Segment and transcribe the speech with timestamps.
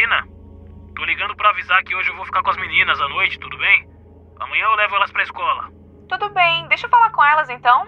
[0.00, 0.26] Irina?
[0.96, 3.58] Tô ligando para avisar que hoje eu vou ficar com as meninas à noite, tudo
[3.58, 3.86] bem?
[4.38, 5.70] Amanhã eu levo elas pra escola.
[6.08, 7.86] Tudo bem, deixa eu falar com elas então.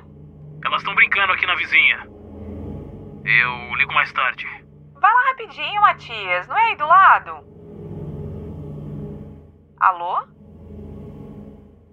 [0.63, 2.07] Elas estão brincando aqui na vizinha.
[3.25, 4.47] Eu ligo mais tarde.
[5.01, 7.31] Vai lá rapidinho, Matias, não é aí do lado?
[9.81, 10.23] Alô?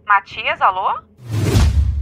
[0.05, 0.99] Matias, alô?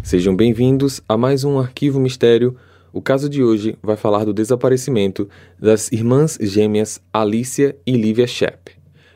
[0.02, 2.58] Sejam bem-vindos a mais um Arquivo Mistério.
[2.98, 8.72] O caso de hoje vai falar do desaparecimento das irmãs gêmeas Alicia e Livia Shepp,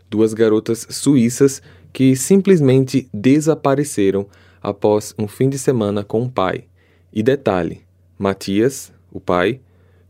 [0.08, 4.28] duas garotas suíças que simplesmente desapareceram
[4.62, 6.66] após um fim de semana com o pai.
[7.12, 7.82] E detalhe:
[8.20, 9.60] Matias, o pai,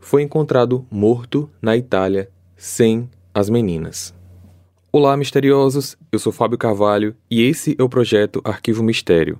[0.01, 4.13] foi encontrado morto na Itália sem as meninas.
[4.91, 5.95] Olá, misteriosos!
[6.11, 9.39] Eu sou Fábio Carvalho e esse é o projeto Arquivo Mistério,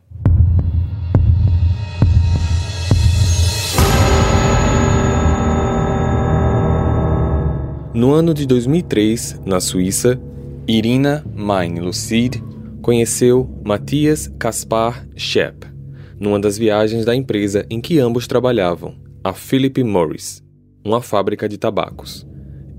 [7.93, 10.17] No ano de 2003, na Suíça,
[10.65, 12.41] Irina Mein Lucide
[12.81, 15.71] conheceu Matthias Kaspar Schepp
[16.17, 20.41] numa das viagens da empresa em que ambos trabalhavam, a Philip Morris,
[20.85, 22.27] uma fábrica de tabacos.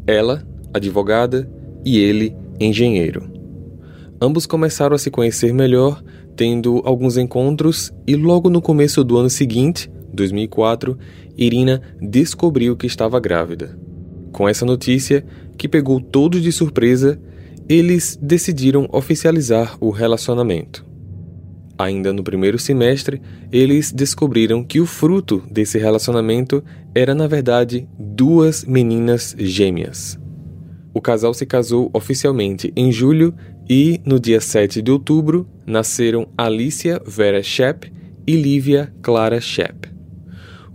[0.07, 1.51] Ela, advogada,
[1.85, 3.29] e ele, engenheiro.
[4.21, 6.01] Ambos começaram a se conhecer melhor,
[6.37, 10.97] tendo alguns encontros, e logo no começo do ano seguinte, 2004,
[11.37, 13.77] Irina descobriu que estava grávida.
[14.33, 15.25] Com essa notícia,
[15.57, 17.21] que pegou todos de surpresa,
[17.69, 20.85] eles decidiram oficializar o relacionamento.
[21.79, 26.63] Ainda no primeiro semestre, eles descobriram que o fruto desse relacionamento
[26.95, 30.19] era, na verdade, duas meninas gêmeas.
[30.95, 33.35] O casal se casou oficialmente em julho
[33.69, 37.93] e, no dia 7 de outubro, nasceram Alicia Vera Shepp
[38.27, 39.92] e Lívia Clara Shepp.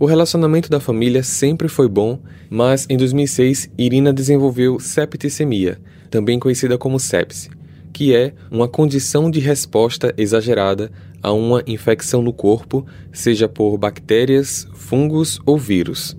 [0.00, 6.78] O relacionamento da família sempre foi bom, mas em 2006 Irina desenvolveu septicemia, também conhecida
[6.78, 7.50] como sepse,
[7.92, 14.68] que é uma condição de resposta exagerada a uma infecção no corpo, seja por bactérias,
[14.72, 16.16] fungos ou vírus.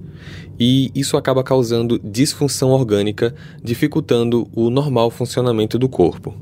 [0.59, 6.35] E isso acaba causando disfunção orgânica, dificultando o normal funcionamento do corpo.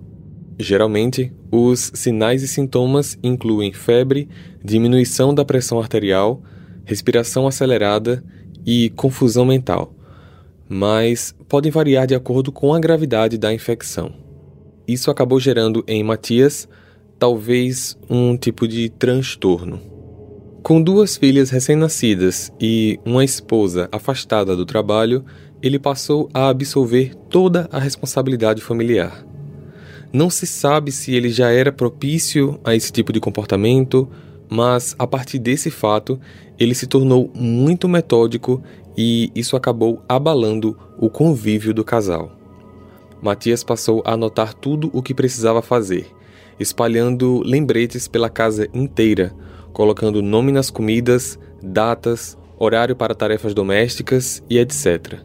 [0.58, 4.28] Geralmente, os sinais e sintomas incluem febre,
[4.66, 6.42] diminuição da pressão arterial,
[6.88, 8.24] respiração acelerada
[8.66, 9.94] e confusão mental
[10.70, 14.12] mas podem variar de acordo com a gravidade da infecção.
[14.88, 16.68] Isso acabou gerando em Matias
[17.18, 19.80] talvez um tipo de transtorno.
[20.62, 25.24] Com duas filhas recém-nascidas e uma esposa afastada do trabalho,
[25.62, 29.26] ele passou a absolver toda a responsabilidade familiar.
[30.12, 34.08] Não se sabe se ele já era propício a esse tipo de comportamento,
[34.50, 36.20] mas a partir desse fato,
[36.60, 38.62] ele se tornou muito metódico
[38.98, 42.32] e isso acabou abalando o convívio do casal.
[43.22, 46.08] Matias passou a anotar tudo o que precisava fazer,
[46.60, 49.34] espalhando lembretes pela casa inteira,
[49.74, 55.20] colocando nome nas comidas, datas, horário para tarefas domésticas e etc.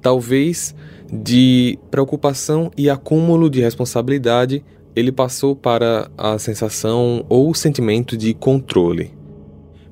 [0.00, 0.74] Talvez
[1.12, 4.64] de preocupação e acúmulo de responsabilidade,
[4.96, 9.12] ele passou para a sensação ou sentimento de controle.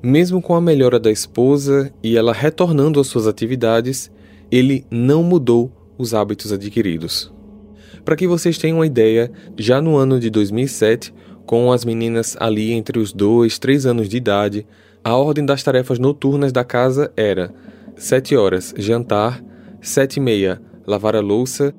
[0.05, 4.11] Mesmo com a melhora da esposa e ela retornando às suas atividades,
[4.51, 7.31] ele não mudou os hábitos adquiridos.
[8.03, 11.13] Para que vocês tenham uma ideia, já no ano de 2007,
[11.45, 14.67] com as meninas ali entre os 2 e 3 anos de idade,
[15.01, 17.53] a ordem das tarefas noturnas da casa era
[17.95, 19.41] 7 horas jantar,
[19.79, 21.73] 7 e meia lavar a louça,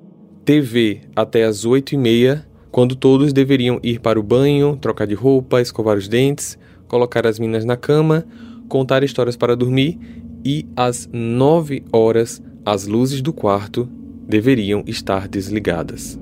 [0.47, 5.15] TV até as 8 e meia, quando todos deveriam ir para o banho, trocar de
[5.15, 6.59] roupa, escovar os dentes,
[6.94, 8.25] colocar as minas na cama,
[8.69, 9.99] contar histórias para dormir
[10.44, 13.88] e às 9 horas as luzes do quarto
[14.29, 16.17] deveriam estar desligadas.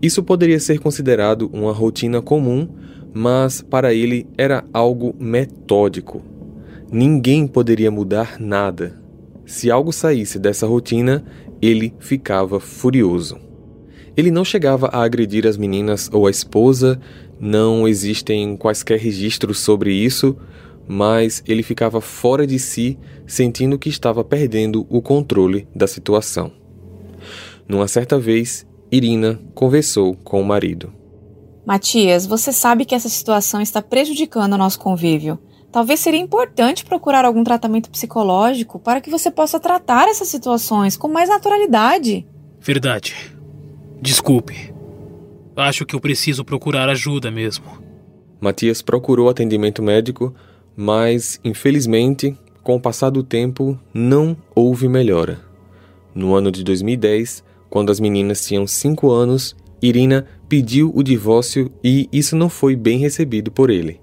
[0.00, 2.66] Isso poderia ser considerado uma rotina comum,
[3.12, 6.22] mas para ele era algo metódico.
[6.90, 8.98] Ninguém poderia mudar nada.
[9.44, 11.22] Se algo saísse dessa rotina,
[11.60, 13.36] ele ficava furioso.
[14.16, 17.00] Ele não chegava a agredir as meninas ou a esposa,
[17.40, 20.36] não existem quaisquer registros sobre isso,
[20.86, 26.52] mas ele ficava fora de si, sentindo que estava perdendo o controle da situação.
[27.66, 30.92] Numa certa vez, Irina conversou com o marido.
[31.64, 35.38] Matias, você sabe que essa situação está prejudicando o nosso convívio.
[35.70, 41.08] Talvez seria importante procurar algum tratamento psicológico para que você possa tratar essas situações com
[41.08, 42.26] mais naturalidade.
[42.60, 43.31] Verdade.
[44.02, 44.74] Desculpe.
[45.54, 47.64] Acho que eu preciso procurar ajuda mesmo.
[48.40, 50.34] Matias procurou atendimento médico,
[50.76, 55.40] mas, infelizmente, com o passar do tempo, não houve melhora.
[56.12, 62.08] No ano de 2010, quando as meninas tinham 5 anos, Irina pediu o divórcio e
[62.12, 64.00] isso não foi bem recebido por ele.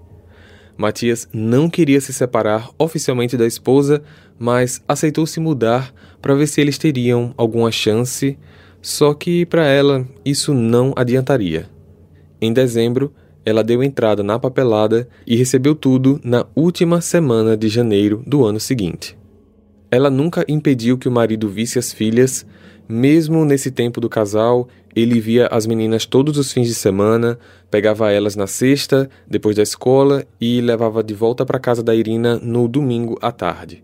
[0.78, 4.02] Matias não queria se separar oficialmente da esposa,
[4.38, 5.92] mas aceitou se mudar
[6.22, 8.38] para ver se eles teriam alguma chance,
[8.82, 11.68] só que para ela isso não adiantaria.
[12.40, 13.12] Em dezembro,
[13.44, 18.60] ela deu entrada na papelada e recebeu tudo na última semana de janeiro do ano
[18.60, 19.16] seguinte.
[19.90, 22.46] Ela nunca impediu que o marido visse as filhas,
[22.88, 27.38] mesmo nesse tempo do casal, ele via as meninas todos os fins de semana,
[27.70, 32.36] pegava elas na sexta, depois da escola, e levava de volta para casa da Irina
[32.36, 33.82] no domingo à tarde.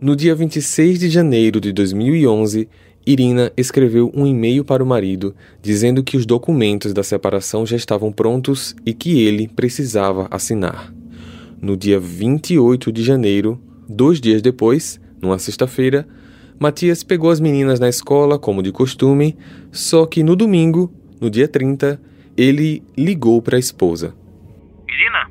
[0.00, 2.68] No dia 26 de janeiro de 2011,
[3.10, 8.12] Irina escreveu um e-mail para o marido dizendo que os documentos da separação já estavam
[8.12, 10.92] prontos e que ele precisava assinar.
[11.58, 13.58] No dia 28 de janeiro,
[13.88, 16.06] dois dias depois, numa sexta-feira,
[16.60, 19.38] Matias pegou as meninas na escola, como de costume,
[19.72, 21.98] só que no domingo, no dia 30,
[22.36, 24.14] ele ligou para a esposa.
[24.86, 25.30] Irina,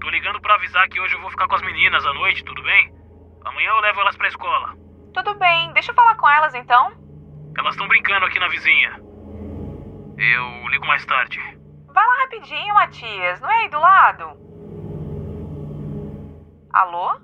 [0.00, 2.62] tô ligando para avisar que hoje eu vou ficar com as meninas à noite, tudo
[2.62, 2.92] bem?
[3.44, 4.79] Amanhã eu levo elas pra escola.
[5.12, 6.92] Tudo bem, deixa eu falar com elas então.
[7.58, 9.00] Elas estão brincando aqui na vizinha.
[10.16, 11.38] Eu ligo mais tarde.
[11.92, 14.24] Vai lá rapidinho, Matias, não é aí do lado?
[16.72, 17.20] Alô?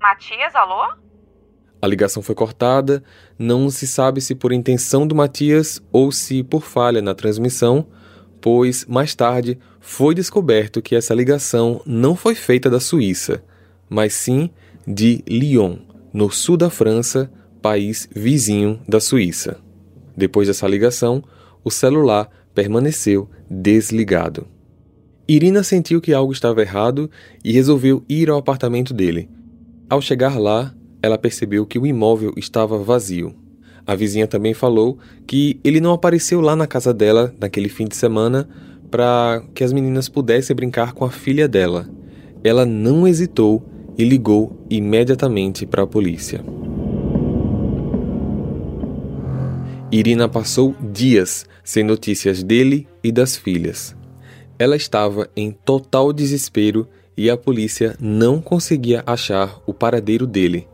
[0.00, 0.94] Matias, alô?
[1.80, 3.04] A ligação foi cortada,
[3.38, 7.86] não se sabe se por intenção do Matias ou se por falha na transmissão,
[8.40, 13.44] pois mais tarde foi descoberto que essa ligação não foi feita da Suíça,
[13.88, 14.50] mas sim
[14.84, 15.78] de Lyon,
[16.18, 17.30] no sul da França,
[17.62, 19.60] país vizinho da Suíça.
[20.16, 21.22] Depois dessa ligação,
[21.62, 24.44] o celular permaneceu desligado.
[25.28, 27.08] Irina sentiu que algo estava errado
[27.44, 29.30] e resolveu ir ao apartamento dele.
[29.88, 33.32] Ao chegar lá, ela percebeu que o imóvel estava vazio.
[33.86, 37.94] A vizinha também falou que ele não apareceu lá na casa dela naquele fim de
[37.94, 38.48] semana
[38.90, 41.88] para que as meninas pudessem brincar com a filha dela.
[42.42, 43.64] Ela não hesitou
[43.98, 46.40] e ligou imediatamente para a polícia.
[49.90, 53.96] Irina passou dias sem notícias dele e das filhas.
[54.58, 60.68] Ela estava em total desespero e a polícia não conseguia achar o paradeiro dele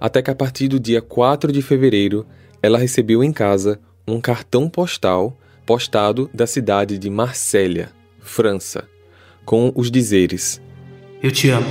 [0.00, 2.26] até que a partir do dia 4 de fevereiro
[2.62, 3.78] ela recebeu em casa
[4.08, 8.88] um cartão postal postado da cidade de Marsella, França,
[9.44, 10.60] com os dizeres:
[11.22, 11.66] Eu te amo.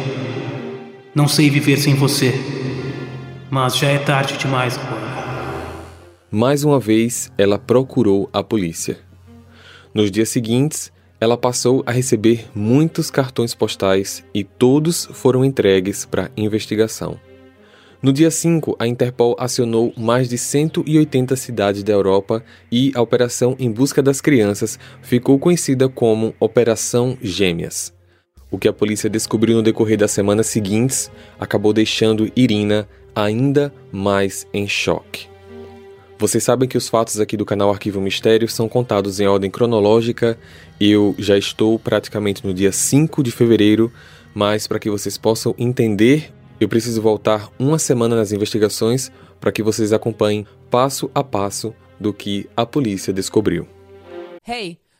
[1.14, 2.34] Não sei viver sem você,
[3.50, 5.10] mas já é tarde demais agora.
[6.30, 9.00] Mais uma vez, ela procurou a polícia.
[9.92, 16.30] Nos dias seguintes, ela passou a receber muitos cartões postais e todos foram entregues para
[16.38, 17.20] investigação.
[18.04, 23.56] No dia 5, a Interpol acionou mais de 180 cidades da Europa e a operação
[23.58, 27.99] em busca das crianças ficou conhecida como Operação Gêmeas.
[28.52, 34.48] O que a polícia descobriu no decorrer das semanas seguintes acabou deixando Irina ainda mais
[34.54, 35.28] em choque.
[36.18, 40.38] Vocês sabem que os fatos aqui do canal Arquivo Mistério são contados em ordem cronológica.
[40.80, 43.92] Eu já estou praticamente no dia 5 de fevereiro,
[44.34, 49.64] mas para que vocês possam entender eu preciso voltar uma semana nas investigações para que
[49.64, 53.66] vocês acompanhem passo a passo do que a polícia descobriu.
[54.46, 54.78] Hey,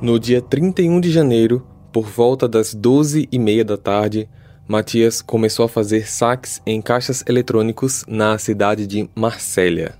[0.00, 4.28] No dia 31 de janeiro, por volta das 12 e meia da tarde,
[4.68, 9.94] Matias começou a fazer saques em caixas eletrônicos na cidade de Marsella.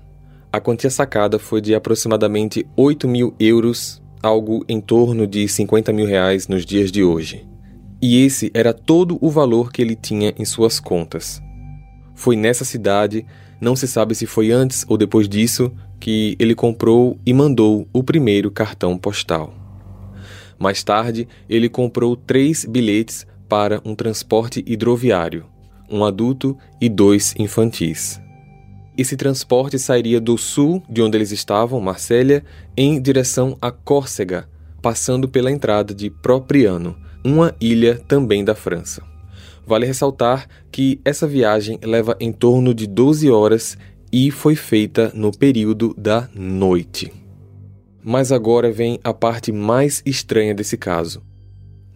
[0.53, 6.05] A quantia sacada foi de aproximadamente 8 mil euros, algo em torno de 50 mil
[6.05, 7.47] reais nos dias de hoje.
[7.99, 11.41] E esse era todo o valor que ele tinha em suas contas.
[12.13, 13.25] Foi nessa cidade,
[13.59, 18.03] Não se sabe se foi antes ou depois disso que ele comprou e mandou o
[18.03, 19.66] primeiro cartão postal.
[20.59, 25.45] Mais tarde, ele comprou três bilhetes para um transporte hidroviário,
[25.89, 28.19] um adulto e dois infantis.
[28.97, 32.43] Esse transporte sairia do sul, de onde eles estavam, Marsella,
[32.75, 34.49] em direção a Córcega,
[34.81, 39.03] passando pela entrada de Propriano, uma ilha também da França.
[39.67, 43.77] Vale ressaltar que essa viagem leva em torno de 12 horas
[44.11, 47.11] e foi feita no período da noite.
[48.09, 51.21] Mas agora vem a parte mais estranha desse caso.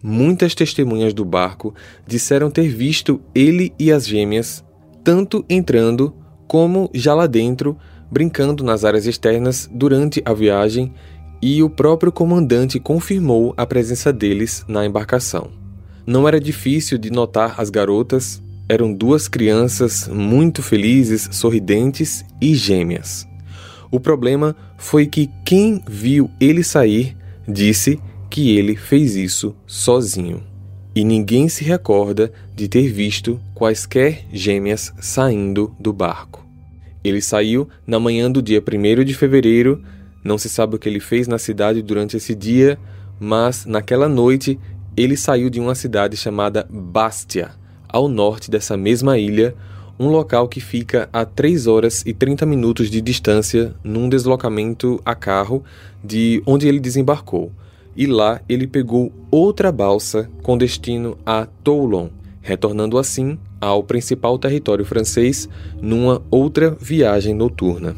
[0.02, 1.74] Muitas testemunhas do barco
[2.06, 4.62] disseram ter visto ele e as gêmeas
[5.02, 6.14] tanto entrando
[6.46, 7.78] como já lá dentro,
[8.10, 10.92] brincando nas áreas externas durante a viagem,
[11.40, 15.50] e o próprio comandante confirmou a presença deles na embarcação.
[16.06, 23.31] Não era difícil de notar as garotas, eram duas crianças muito felizes, sorridentes e gêmeas.
[23.92, 27.14] O problema foi que quem viu ele sair
[27.46, 30.42] disse que ele fez isso sozinho.
[30.94, 36.42] E ninguém se recorda de ter visto quaisquer gêmeas saindo do barco.
[37.04, 39.82] Ele saiu na manhã do dia 1 de fevereiro,
[40.24, 42.78] não se sabe o que ele fez na cidade durante esse dia,
[43.20, 44.58] mas naquela noite
[44.96, 47.50] ele saiu de uma cidade chamada Bastia,
[47.86, 49.54] ao norte dessa mesma ilha,
[49.98, 55.14] um local que fica a 3 horas e 30 minutos de distância num deslocamento a
[55.14, 55.62] carro
[56.02, 57.52] de onde ele desembarcou.
[57.96, 62.08] E lá ele pegou outra balsa com destino a Toulon,
[62.40, 65.48] retornando assim ao principal território francês
[65.80, 67.94] numa outra viagem noturna.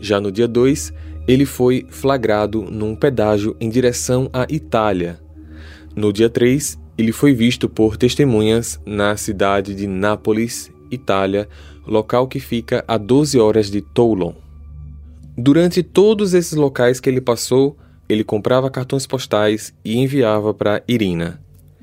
[0.00, 0.92] Já no dia 2,
[1.26, 5.18] ele foi flagrado num pedágio em direção à Itália.
[5.94, 11.48] No dia 3, ele foi visto por testemunhas na cidade de Nápoles, Itália,
[11.86, 14.32] local que fica a 12 horas de Toulon.
[15.36, 17.76] Durante todos esses locais que ele passou,
[18.08, 21.40] ele comprava cartões postais e enviava para Irina.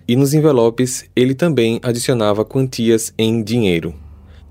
[0.07, 3.93] E nos envelopes ele também adicionava quantias em dinheiro.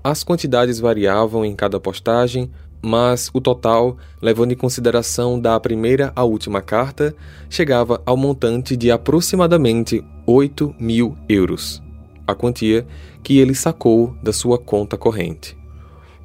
[0.01, 2.49] As quantidades variavam em cada postagem,
[2.81, 7.13] mas o total, levando em consideração da primeira à última carta,
[7.49, 11.82] chegava ao montante de aproximadamente 8 mil euros,
[12.27, 12.85] a quantia
[13.23, 15.57] que ele sacou da sua conta corrente.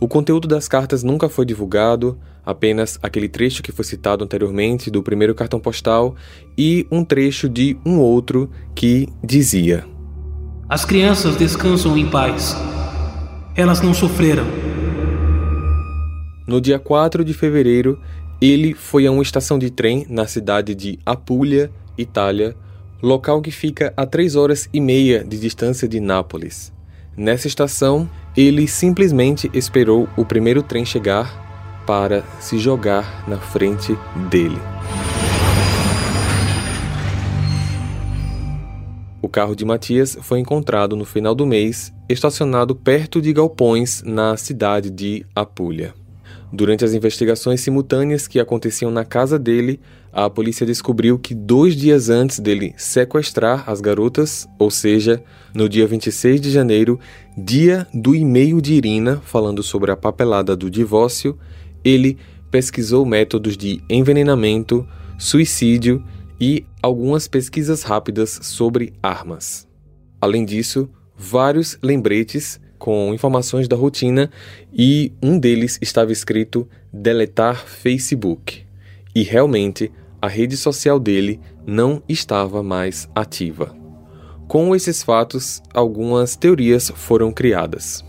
[0.00, 5.02] O conteúdo das cartas nunca foi divulgado, apenas aquele trecho que foi citado anteriormente do
[5.02, 6.14] primeiro cartão postal
[6.56, 9.84] e um trecho de um outro que dizia:
[10.68, 12.56] As crianças descansam em paz.
[13.56, 14.44] Elas não sofreram.
[16.46, 18.00] No dia 4 de fevereiro,
[18.40, 22.56] ele foi a uma estação de trem na cidade de Apulia, Itália,
[23.02, 26.72] local que fica a 3 horas e meia de distância de Nápoles.
[27.16, 33.96] Nessa estação, ele simplesmente esperou o primeiro trem chegar para se jogar na frente
[34.28, 34.58] dele.
[39.20, 44.36] O carro de Matias foi encontrado no final do mês, estacionado perto de galpões na
[44.36, 45.92] cidade de Apulia.
[46.52, 49.80] Durante as investigações simultâneas que aconteciam na casa dele,
[50.12, 55.22] a polícia descobriu que dois dias antes dele sequestrar as garotas, ou seja,
[55.54, 56.98] no dia 26 de janeiro,
[57.36, 61.38] dia do e-mail de Irina falando sobre a papelada do divórcio,
[61.84, 62.18] ele
[62.50, 64.86] pesquisou métodos de envenenamento,
[65.18, 66.02] suicídio
[66.40, 69.68] e algumas pesquisas rápidas sobre armas.
[70.20, 74.30] Além disso, vários lembretes com informações da rotina
[74.72, 78.67] e um deles estava escrito deletar Facebook.
[79.18, 79.90] E realmente
[80.22, 83.74] a rede social dele não estava mais ativa.
[84.46, 88.04] Com esses fatos, algumas teorias foram criadas.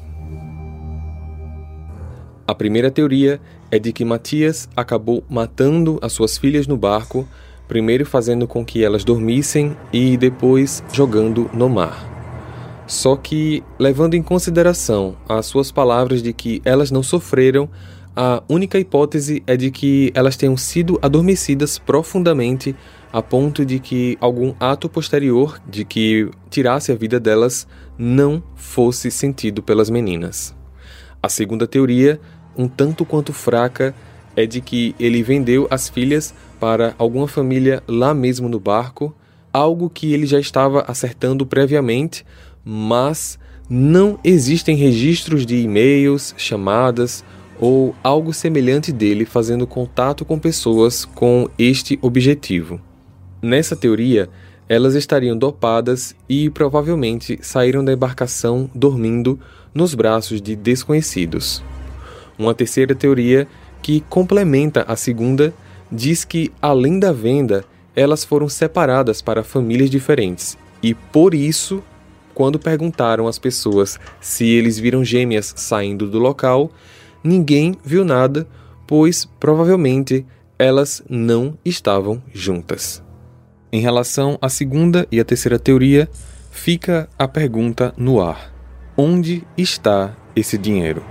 [2.45, 7.27] A primeira teoria é de que Matias acabou matando as suas filhas no barco,
[7.67, 12.85] primeiro fazendo com que elas dormissem e depois jogando no mar.
[12.85, 17.67] Só que, levando em consideração as suas palavras de que elas não sofreram,
[18.21, 22.75] a única hipótese é de que elas tenham sido adormecidas profundamente
[23.13, 27.65] a ponto de que algum ato posterior de que tirasse a vida delas
[27.97, 30.53] não fosse sentido pelas meninas.
[31.23, 32.19] A segunda teoria,
[32.57, 33.95] um tanto quanto fraca,
[34.35, 39.15] é de que ele vendeu as filhas para alguma família lá mesmo no barco,
[39.53, 42.25] algo que ele já estava acertando previamente,
[42.65, 47.23] mas não existem registros de e-mails, chamadas
[47.59, 52.79] ou algo semelhante dele fazendo contato com pessoas com este objetivo.
[53.41, 54.29] Nessa teoria,
[54.67, 59.39] elas estariam dopadas e provavelmente saíram da embarcação dormindo
[59.73, 61.63] nos braços de desconhecidos.
[62.37, 63.47] Uma terceira teoria,
[63.81, 65.53] que complementa a segunda,
[65.91, 71.83] diz que, além da venda, elas foram separadas para famílias diferentes e, por isso,
[72.33, 76.71] quando perguntaram às pessoas se eles viram gêmeas saindo do local,
[77.23, 78.47] ninguém viu nada,
[78.87, 80.25] pois provavelmente
[80.57, 83.03] elas não estavam juntas.
[83.71, 86.09] Em relação à segunda e à terceira teoria,
[86.51, 88.53] fica a pergunta no ar:
[88.97, 91.03] onde está esse dinheiro?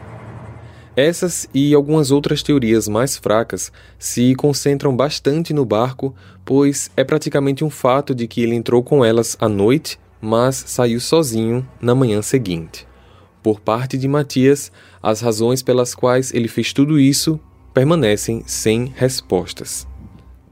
[0.96, 6.12] Essas e algumas outras teorias mais fracas se concentram bastante no barco,
[6.44, 11.00] pois é praticamente um fato de que ele entrou com elas à noite mas saiu
[11.00, 12.87] sozinho na manhã seguinte.
[13.48, 14.70] Por parte de Matias,
[15.02, 17.40] as razões pelas quais ele fez tudo isso
[17.72, 19.88] permanecem sem respostas.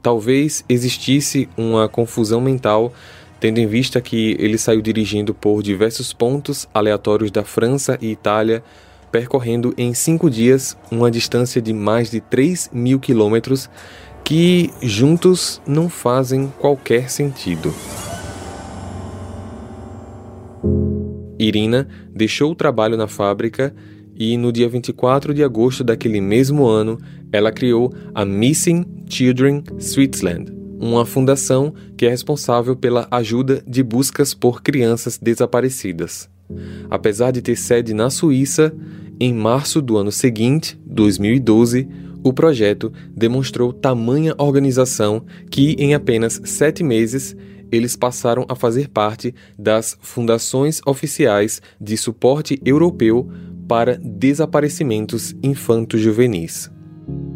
[0.01, 2.91] Talvez existisse uma confusão mental,
[3.39, 8.63] tendo em vista que ele saiu dirigindo por diversos pontos aleatórios da França e Itália,
[9.11, 13.69] percorrendo em cinco dias uma distância de mais de 3 mil quilômetros,
[14.23, 17.71] que juntos não fazem qualquer sentido.
[21.39, 23.73] Irina deixou o trabalho na fábrica
[24.15, 26.97] e, no dia 24 de agosto daquele mesmo ano,
[27.31, 34.33] ela criou a Missing Children Switzerland, uma fundação que é responsável pela ajuda de buscas
[34.33, 36.29] por crianças desaparecidas.
[36.89, 38.73] Apesar de ter sede na Suíça,
[39.19, 41.87] em março do ano seguinte, 2012,
[42.23, 47.35] o projeto demonstrou tamanha organização que, em apenas sete meses,
[47.71, 53.31] eles passaram a fazer parte das fundações oficiais de suporte europeu
[53.67, 56.71] para desaparecimentos infanto-juvenis.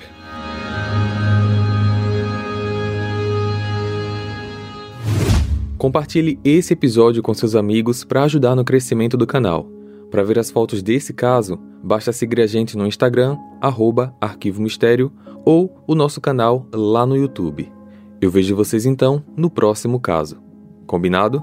[5.83, 9.69] Compartilhe esse episódio com seus amigos para ajudar no crescimento do canal.
[10.13, 15.11] Para ver as fotos desse caso, basta seguir a gente no Instagram, arroba Arquivo Mistério,
[15.45, 17.69] ou o nosso canal lá no YouTube.
[18.21, 20.41] Eu vejo vocês então no próximo caso.
[20.87, 21.43] Combinado?